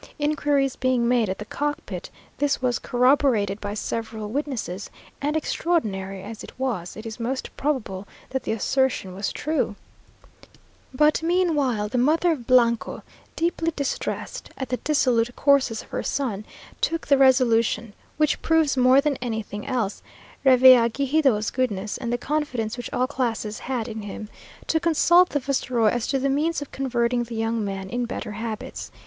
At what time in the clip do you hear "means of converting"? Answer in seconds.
26.27-27.21